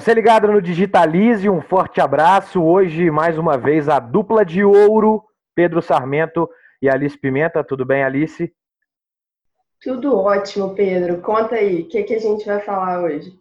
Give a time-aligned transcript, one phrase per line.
[0.00, 2.62] Você ligado no Digitalize, um forte abraço.
[2.62, 5.22] Hoje, mais uma vez, a dupla de ouro,
[5.54, 6.48] Pedro Sarmento
[6.80, 7.62] e Alice Pimenta.
[7.62, 8.50] Tudo bem, Alice?
[9.78, 11.20] Tudo ótimo, Pedro.
[11.20, 13.38] Conta aí, o que, que a gente vai falar hoje?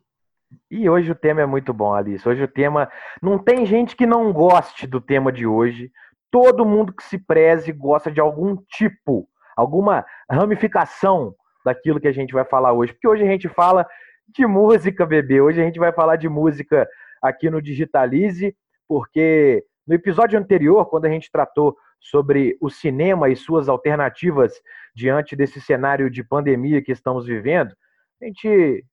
[0.69, 2.27] E hoje o tema é muito bom, Alice.
[2.27, 2.91] Hoje o tema.
[3.23, 5.89] Não tem gente que não goste do tema de hoje.
[6.29, 12.33] Todo mundo que se preze gosta de algum tipo, alguma ramificação daquilo que a gente
[12.33, 12.91] vai falar hoje.
[12.91, 13.87] Porque hoje a gente fala
[14.33, 15.41] de música, bebê.
[15.41, 16.87] Hoje a gente vai falar de música
[17.21, 18.55] aqui no Digitalize,
[18.87, 24.53] porque no episódio anterior, quando a gente tratou sobre o cinema e suas alternativas
[24.95, 27.75] diante desse cenário de pandemia que estamos vivendo,
[28.21, 28.85] a gente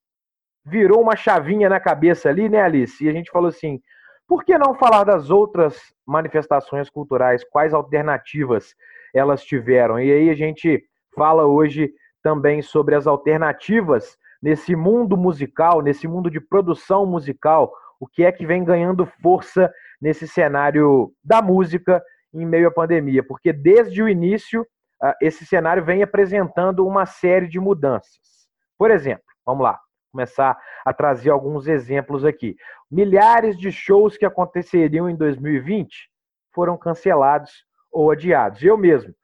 [0.65, 3.05] virou uma chavinha na cabeça ali, né, Alice?
[3.05, 3.81] E a gente falou assim:
[4.27, 7.45] por que não falar das outras manifestações culturais?
[7.45, 8.75] Quais alternativas
[9.15, 10.01] elas tiveram?
[10.01, 10.83] E aí a gente
[11.15, 18.07] fala hoje também sobre as alternativas nesse mundo musical, nesse mundo de produção musical, o
[18.07, 23.53] que é que vem ganhando força nesse cenário da música em meio à pandemia, porque
[23.53, 24.67] desde o início
[25.03, 28.47] ah, esse cenário vem apresentando uma série de mudanças.
[28.79, 29.79] Por exemplo, vamos lá,
[30.13, 32.57] começar a trazer alguns exemplos aqui.
[32.91, 36.11] Milhares de shows que aconteceriam em 2020
[36.55, 38.63] foram cancelados ou adiados.
[38.63, 39.15] Eu mesmo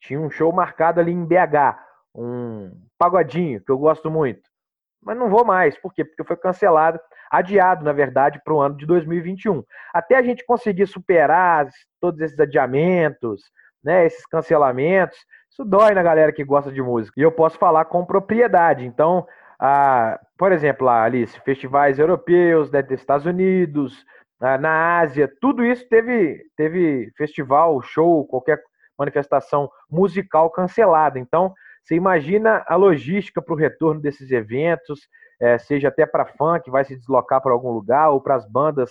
[0.00, 1.78] tinha um show marcado ali em BH,
[2.14, 4.42] um pagodinho que eu gosto muito,
[5.02, 5.76] mas não vou mais.
[5.78, 6.04] Por quê?
[6.04, 9.64] Porque foi cancelado adiado, na verdade, para o ano de 2021.
[9.94, 11.66] Até a gente conseguir superar
[11.98, 13.42] todos esses adiamentos,
[13.82, 15.16] né, esses cancelamentos,
[15.50, 17.18] isso dói na galera que gosta de música.
[17.18, 18.84] E eu posso falar com propriedade.
[18.84, 19.26] Então,
[19.58, 24.04] a, por exemplo, lá, Alice, festivais europeus, né, dos Estados Unidos,
[24.40, 28.60] na Ásia, tudo isso teve, teve festival, show, qualquer
[28.98, 31.16] manifestação musical cancelada.
[31.16, 35.00] Então, você imagina a logística para o retorno desses eventos,
[35.40, 38.48] é, seja até para fã que vai se deslocar para algum lugar, ou para as
[38.48, 38.90] bandas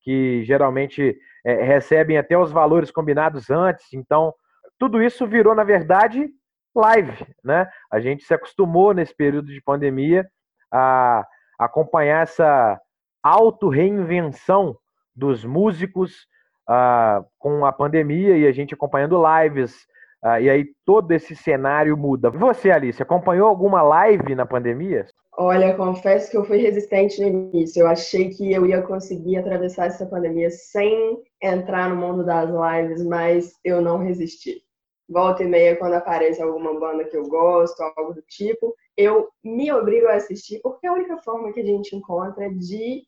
[0.00, 3.92] que geralmente é, recebem até os valores combinados antes.
[3.92, 4.32] Então,
[4.78, 6.30] tudo isso virou, na verdade,
[6.74, 7.26] live.
[7.44, 7.68] Né?
[7.90, 10.26] A gente se acostumou nesse período de pandemia
[10.72, 11.26] a
[11.58, 12.80] acompanhar essa
[13.22, 14.76] auto-reinvenção
[15.14, 16.26] dos músicos
[16.68, 19.86] uh, com a pandemia e a gente acompanhando lives.
[20.22, 22.30] Uh, e aí todo esse cenário muda.
[22.30, 25.06] Você, Alice, acompanhou alguma live na pandemia?
[25.36, 27.80] Olha, confesso que eu fui resistente no início.
[27.80, 33.02] Eu achei que eu ia conseguir atravessar essa pandemia sem entrar no mundo das lives,
[33.04, 34.62] mas eu não resisti.
[35.08, 39.72] Volta e meia, quando aparece alguma banda que eu gosto, algo do tipo, eu me
[39.72, 43.02] obrigo a assistir, porque é a única forma que a gente encontra de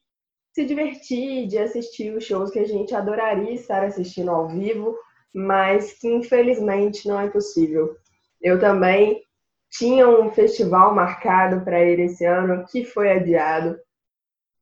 [0.54, 4.96] se divertir, de assistir os shows que a gente adoraria estar assistindo ao vivo,
[5.34, 7.96] mas que infelizmente não é possível.
[8.40, 9.22] Eu também
[9.70, 13.78] tinha um festival marcado para ir esse ano que foi adiado.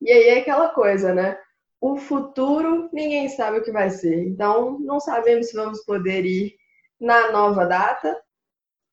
[0.00, 1.38] E aí é aquela coisa, né?
[1.81, 4.22] O futuro ninguém sabe o que vai ser.
[4.26, 6.54] Então, não sabemos se vamos poder ir
[7.00, 8.20] na nova data,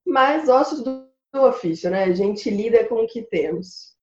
[0.05, 2.05] mas ossos do ofício, né?
[2.05, 3.95] A gente lida com o que temos.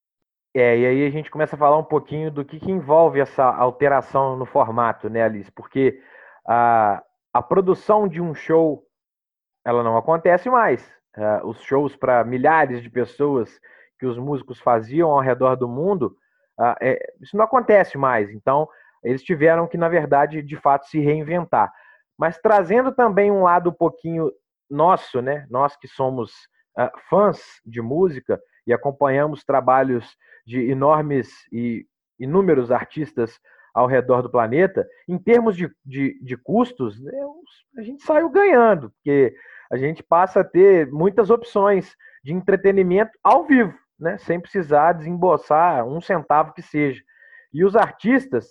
[0.54, 3.44] É, e aí a gente começa a falar um pouquinho do que, que envolve essa
[3.44, 5.50] alteração no formato, né, Alice?
[5.50, 6.00] Porque
[6.46, 7.02] a,
[7.34, 8.86] a produção de um show
[9.66, 10.82] ela não acontece mais
[11.16, 13.58] uh, os shows para milhares de pessoas
[13.98, 16.16] que os músicos faziam ao redor do mundo,
[16.58, 18.30] uh, é, isso não acontece mais.
[18.30, 18.68] Então,
[19.02, 21.72] eles tiveram que, na verdade, de fato, se reinventar.
[22.18, 24.30] Mas trazendo também um lado um pouquinho
[24.70, 25.46] nosso, né?
[25.50, 26.32] Nós que somos
[26.78, 30.16] uh, fãs de música e acompanhamos trabalhos
[30.46, 31.86] de enormes e
[32.18, 33.38] inúmeros artistas
[33.74, 37.12] ao redor do planeta, em termos de, de, de custos, né,
[37.76, 39.34] a gente saiu ganhando, porque
[39.70, 44.16] a gente passa a ter muitas opções de entretenimento ao vivo, né?
[44.18, 47.02] sem precisar desembolsar um centavo que seja.
[47.52, 48.46] E os artistas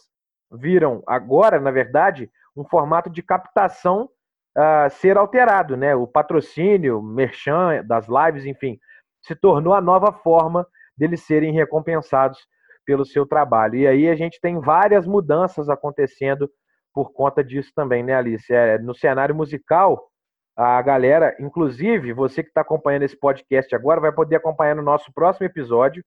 [0.52, 4.10] viram agora, na verdade, um formato de captação
[4.58, 5.78] uh, ser alterado.
[5.78, 5.96] Né?
[5.96, 8.78] O patrocínio, merchan das lives, enfim,
[9.22, 10.68] se tornou a nova forma
[10.98, 12.40] deles serem recompensados
[12.86, 13.76] pelo seu trabalho.
[13.76, 16.50] E aí a gente tem várias mudanças acontecendo
[16.94, 18.54] por conta disso também, né, Alice?
[18.54, 20.08] É, no cenário musical,
[20.56, 25.12] a galera, inclusive você que está acompanhando esse podcast agora, vai poder acompanhar no nosso
[25.12, 26.04] próximo episódio,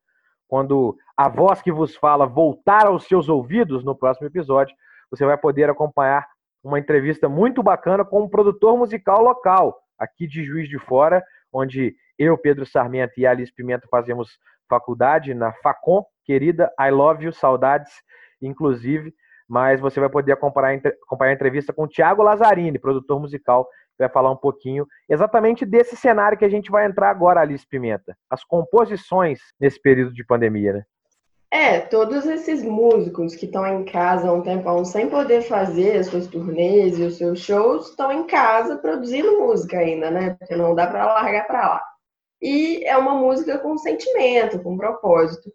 [0.48, 4.76] quando a voz que vos fala voltar aos seus ouvidos no próximo episódio,
[5.10, 6.24] você vai poder acompanhar
[6.62, 11.22] uma entrevista muito bacana com um produtor musical local, aqui de Juiz de Fora,
[11.52, 14.38] onde eu, Pedro Sarmento e Alice Pimenta fazemos
[14.68, 17.92] faculdade na Facom, querida, I love you, saudades,
[18.42, 19.14] inclusive,
[19.48, 23.68] mas você vai poder acompanhar, acompanhar a entrevista com o Tiago Lazzarini, produtor musical
[23.98, 28.16] vai falar um pouquinho exatamente desse cenário que a gente vai entrar agora, Alice Pimenta.
[28.28, 30.84] As composições nesse período de pandemia, né?
[31.50, 36.08] É, todos esses músicos que estão em casa há um tempão sem poder fazer as
[36.08, 40.36] suas turnês e os seus shows, estão em casa produzindo música ainda, né?
[40.38, 41.82] Porque não dá para largar para lá.
[42.42, 45.50] E é uma música com sentimento, com propósito.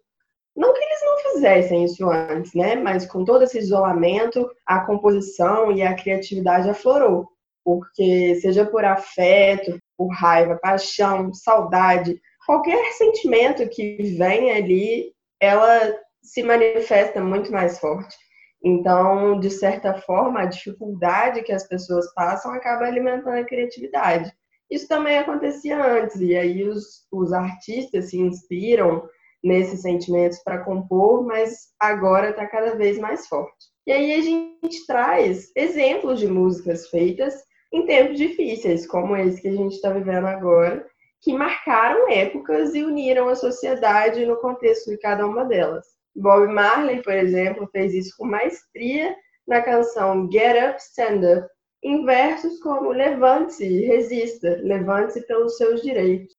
[0.54, 2.76] Não que eles não fizessem isso antes, né?
[2.76, 7.28] Mas com todo esse isolamento, a composição e a criatividade aflorou.
[7.64, 16.42] Porque seja por afeto, por raiva, paixão, saudade, qualquer sentimento que vem ali ela se
[16.42, 18.16] manifesta muito mais forte.
[18.64, 24.32] Então, de certa forma, a dificuldade que as pessoas passam acaba alimentando a criatividade.
[24.70, 29.02] Isso também acontecia antes, e aí os, os artistas se inspiram
[29.42, 33.72] nesses sentimentos para compor, mas agora está cada vez mais forte.
[33.86, 37.34] E aí a gente traz exemplos de músicas feitas
[37.72, 40.86] em tempos difíceis, como esse que a gente está vivendo agora,
[41.20, 45.86] que marcaram épocas e uniram a sociedade no contexto de cada uma delas.
[46.14, 49.16] Bob Marley, por exemplo, fez isso com maestria
[49.46, 51.48] na canção Get Up, Stand Up,
[51.82, 56.34] em versos como Levante-se resista, levante-se pelos seus direitos.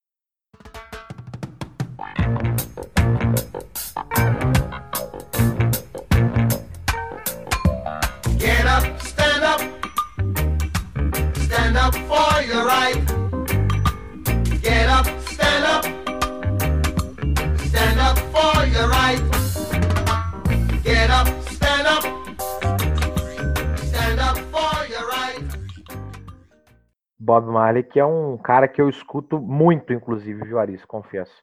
[27.24, 31.34] Bob Marley, que é um cara que eu escuto muito, inclusive, Aris, confesso.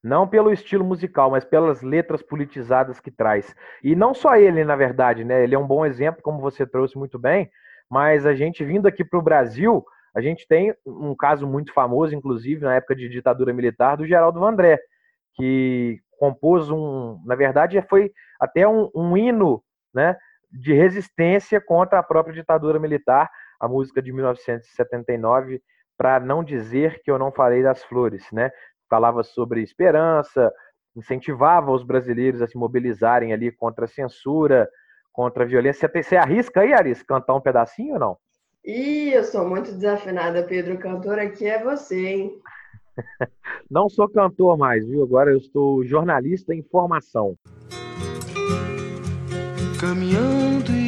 [0.00, 3.52] Não pelo estilo musical, mas pelas letras politizadas que traz.
[3.82, 5.42] E não só ele, na verdade, né?
[5.42, 7.50] Ele é um bom exemplo, como você trouxe muito bem,
[7.90, 9.84] mas a gente vindo aqui para o Brasil,
[10.14, 14.38] a gente tem um caso muito famoso, inclusive, na época de ditadura militar, do Geraldo
[14.38, 14.78] Vandré,
[15.34, 20.16] que compôs um, na verdade, foi até um, um hino, né,
[20.52, 23.28] de resistência contra a própria ditadura militar,
[23.64, 25.60] a música de 1979,
[25.96, 28.50] para não dizer que eu não falei das flores, né?
[28.90, 30.52] Falava sobre esperança,
[30.94, 34.68] incentivava os brasileiros a se mobilizarem ali contra a censura,
[35.12, 35.90] contra a violência.
[35.90, 38.16] Você arrisca aí, Aris, cantar um pedacinho ou não?
[38.64, 40.78] Ih, eu sou muito desafinada, Pedro.
[40.78, 42.40] Cantor aqui é você, hein?
[43.70, 45.02] não sou cantor mais, viu?
[45.02, 47.34] Agora eu estou jornalista em formação.
[49.80, 50.83] Caminhando e e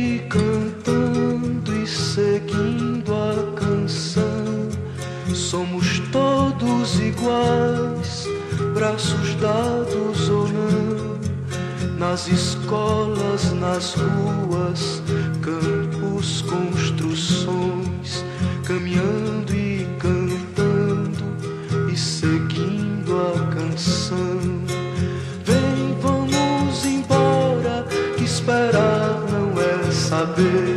[2.17, 4.71] seguindo a canção,
[5.35, 8.27] somos todos iguais,
[8.73, 11.19] braços dados ou não,
[11.99, 15.03] nas escolas, nas ruas,
[15.43, 18.25] campos, construções,
[18.65, 21.23] caminhando e cantando
[21.93, 24.41] e seguindo a canção.
[25.45, 27.85] Vem, vamos embora,
[28.17, 30.76] que esperar não é saber.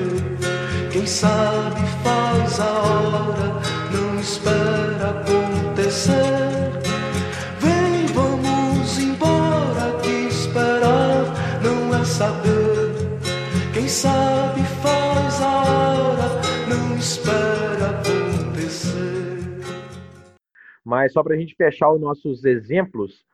[1.10, 3.60] Sabe faz a hora,
[3.92, 6.14] não espera acontecer.
[7.60, 11.26] Vem, vamos embora, que esperar
[11.64, 12.94] não é saber.
[13.74, 19.39] Quem sabe faz a hora, não espera acontecer.
[20.86, 23.25] Mas só para a gente fechar os nossos exemplos,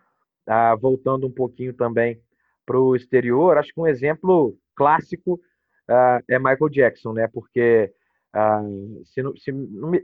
[0.48, 2.22] ah, voltando um pouquinho também
[2.66, 5.42] para o exterior, acho que um exemplo clássico
[5.90, 7.28] uh, é Michael Jackson, né?
[7.28, 7.92] Porque
[8.36, 9.52] uh, se, se,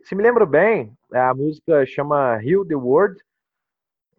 [0.04, 3.20] se, me lembro bem, a música chama Heal the World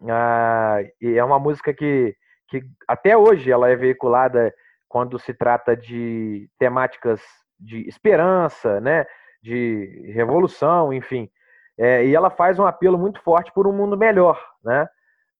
[0.01, 2.15] uh, e é uma música que,
[2.47, 4.53] que até hoje ela é veiculada
[4.87, 7.21] quando se trata de temáticas
[7.59, 9.05] de esperança, né?
[9.41, 11.29] De revolução, enfim.
[11.77, 14.87] É, e ela faz um apelo muito forte por um mundo melhor, né?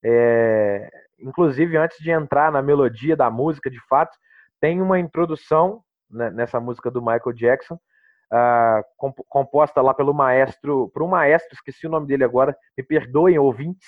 [0.03, 0.89] É,
[1.20, 4.18] inclusive, antes de entrar na melodia da música, de fato,
[4.60, 5.82] tem uma introdução
[6.13, 11.89] nessa música do Michael Jackson, uh, composta lá pelo maestro, por um maestro, esqueci o
[11.89, 13.88] nome dele agora, me perdoem ouvintes,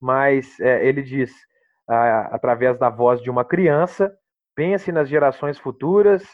[0.00, 1.32] mas é, ele diz,
[1.88, 4.12] uh, através da voz de uma criança,
[4.54, 6.24] pense nas gerações futuras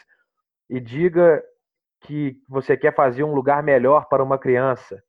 [0.69, 1.43] e diga
[2.01, 5.01] que você quer fazer um lugar melhor para uma criança.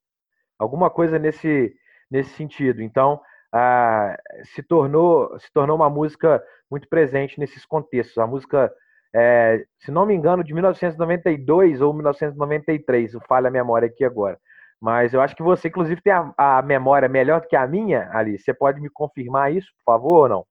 [0.59, 1.75] Alguma coisa nesse,
[2.11, 2.81] nesse sentido.
[2.83, 3.21] Então,
[3.54, 8.19] uh, se, tornou, se tornou uma música muito presente nesses contextos.
[8.19, 8.73] A música
[9.14, 14.38] é, se não me engano, de 1992 ou 1993, falha a memória aqui agora.
[14.80, 18.11] Mas eu acho que você, inclusive, tem a, a memória melhor do que a minha,
[18.12, 18.44] Alice.
[18.44, 20.47] Você pode me confirmar isso, por favor, ou não?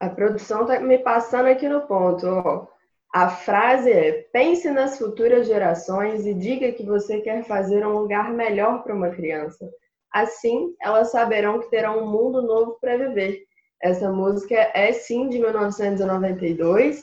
[0.00, 2.26] A produção está me passando aqui no ponto.
[2.26, 2.66] Ó.
[3.14, 8.30] A frase é: pense nas futuras gerações e diga que você quer fazer um lugar
[8.32, 9.68] melhor para uma criança.
[10.12, 13.44] Assim, elas saberão que terão um mundo novo para viver
[13.80, 17.02] Essa música é sim de 1992.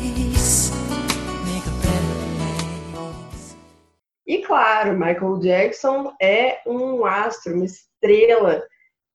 [4.51, 8.61] claro, Michael Jackson é um astro, uma estrela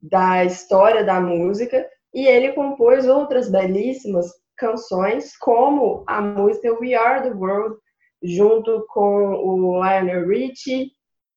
[0.01, 7.23] da história da música, e ele compôs outras belíssimas canções, como a música We Are
[7.23, 7.77] the World,
[8.23, 10.93] junto com o Lionel Richie,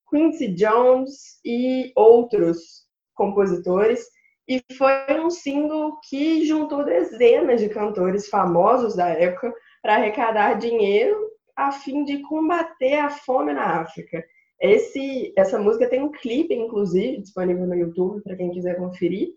[0.09, 3.99] Quincy Jones e outros compositores.
[4.47, 11.29] E foi um single que juntou dezenas de cantores famosos da época para arrecadar dinheiro
[11.67, 14.23] a fim de combater a fome na África.
[14.59, 19.33] Esse, essa música tem um clipe, inclusive, disponível no YouTube para quem quiser conferir,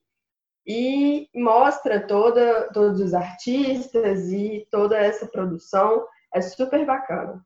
[0.67, 6.07] e mostra toda, todos os artistas e toda essa produção.
[6.35, 7.45] É super bacana.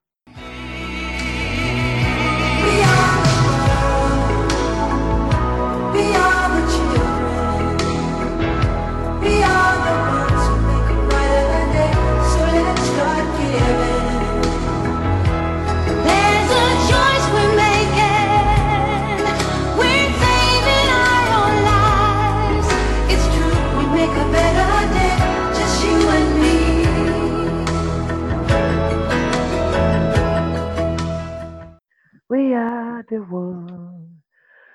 [33.06, 34.20] The one.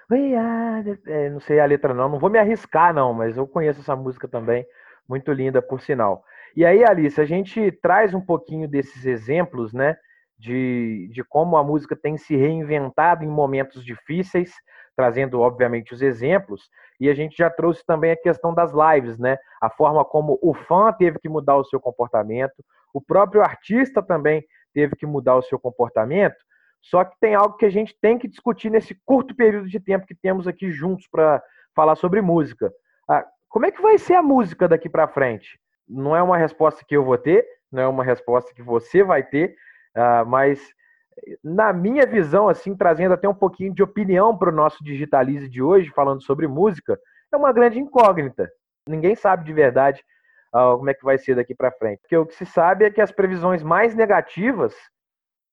[0.10, 1.00] We are the...
[1.08, 3.96] É, não sei a letra não, não vou me arriscar não, mas eu conheço essa
[3.96, 4.66] música também,
[5.08, 6.24] muito linda por sinal.
[6.56, 9.96] E aí, Alice, a gente traz um pouquinho desses exemplos, né,
[10.38, 14.52] de, de como a música tem se reinventado em momentos difíceis,
[14.96, 16.70] trazendo, obviamente, os exemplos,
[17.00, 20.54] e a gente já trouxe também a questão das lives, né, a forma como o
[20.54, 25.42] fã teve que mudar o seu comportamento, o próprio artista também teve que mudar o
[25.42, 26.36] seu comportamento,
[26.82, 30.08] só que tem algo que a gente tem que discutir nesse curto período de tempo
[30.08, 31.42] que temos aqui juntos para
[31.76, 32.72] falar sobre música.
[33.08, 35.60] Ah, como é que vai ser a música daqui para frente?
[35.88, 39.24] Não é uma resposta que eu vou ter, não é uma resposta que você vai
[39.24, 39.56] ter,
[39.96, 40.74] ah, mas
[41.44, 45.62] na minha visão, assim, trazendo até um pouquinho de opinião para o nosso Digitalize de
[45.62, 47.00] hoje, falando sobre música,
[47.32, 48.50] é uma grande incógnita.
[48.88, 50.04] Ninguém sabe de verdade
[50.52, 52.00] ah, como é que vai ser daqui para frente.
[52.02, 54.74] Porque o que se sabe é que as previsões mais negativas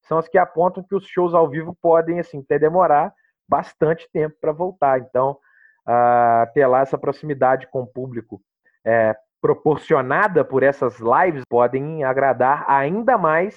[0.09, 3.13] são as que apontam que os shows ao vivo podem assim até demorar
[3.47, 4.99] bastante tempo para voltar.
[5.01, 5.39] Então,
[5.87, 8.41] uh, ter lá essa proximidade com o público
[8.85, 13.57] é, proporcionada por essas lives podem agradar ainda mais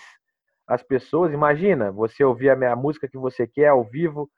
[0.68, 1.34] as pessoas.
[1.34, 4.30] Imagina você ouvir a, música que você quer ao vivo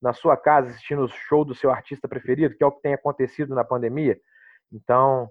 [0.00, 2.94] na sua casa, assistindo o show do seu artista preferido, que é o que tem
[2.94, 4.18] acontecido na pandemia.
[4.72, 5.28] Então,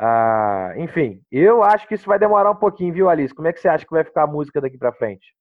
[0.00, 3.34] uh, enfim, eu acho que isso vai demorar um pouquinho, viu, Alice?
[3.34, 5.34] Como é que você acha que vai ficar a música daqui para frente?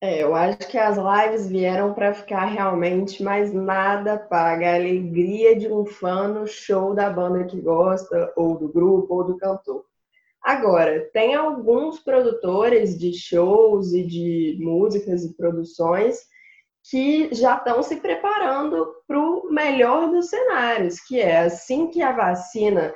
[0.00, 5.56] É, eu acho que as lives vieram para ficar realmente, mas nada paga a alegria
[5.56, 9.84] de um fã no show da banda que gosta, ou do grupo, ou do cantor.
[10.42, 16.20] Agora, tem alguns produtores de shows e de músicas e produções
[16.88, 22.12] que já estão se preparando para o melhor dos cenários, que é assim que a
[22.12, 22.94] vacina,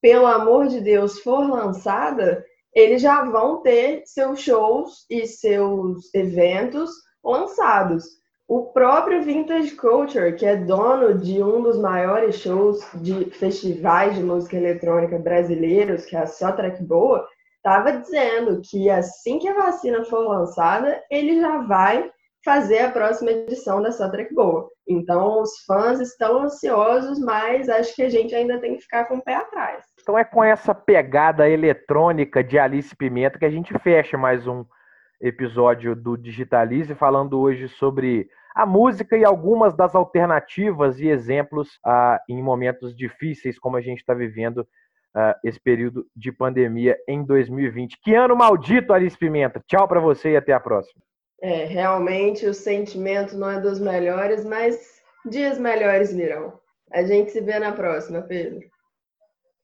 [0.00, 2.44] pelo amor de Deus, for lançada,
[2.76, 6.90] eles já vão ter seus shows e seus eventos
[7.24, 8.04] lançados.
[8.46, 14.22] O próprio Vintage Culture, que é dono de um dos maiores shows de festivais de
[14.22, 19.54] música eletrônica brasileiros, que é a Só Track Boa, estava dizendo que assim que a
[19.54, 22.10] vacina for lançada, ele já vai
[22.44, 24.68] fazer a próxima edição da Só Track Boa.
[24.86, 29.16] Então, os fãs estão ansiosos, mas acho que a gente ainda tem que ficar com
[29.16, 29.82] o pé atrás.
[30.06, 34.64] Então é com essa pegada eletrônica de Alice Pimenta que a gente fecha mais um
[35.20, 42.20] episódio do Digitalize, falando hoje sobre a música e algumas das alternativas e exemplos ah,
[42.28, 47.98] em momentos difíceis como a gente está vivendo uh, esse período de pandemia em 2020.
[48.00, 49.60] Que ano maldito, Alice Pimenta.
[49.66, 51.02] Tchau para você e até a próxima.
[51.42, 56.60] É, realmente o sentimento não é dos melhores, mas dias melhores virão.
[56.92, 58.60] A gente se vê na próxima, Pedro.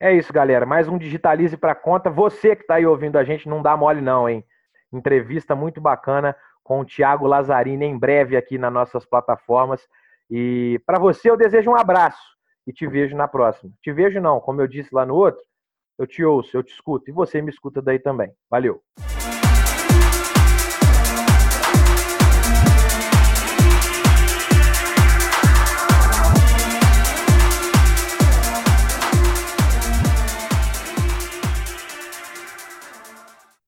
[0.03, 0.67] É isso, galera.
[0.67, 2.11] Mais um Digitalize para conta.
[2.11, 4.45] Você que está aí ouvindo a gente, não dá mole não, hein?
[4.93, 9.89] Entrevista muito bacana com o Thiago Lazzarini em breve aqui nas nossas plataformas.
[10.29, 13.71] E para você eu desejo um abraço e te vejo na próxima.
[13.81, 15.41] Te vejo não, como eu disse lá no outro,
[15.97, 18.33] eu te ouço, eu te escuto e você me escuta daí também.
[18.51, 18.83] Valeu.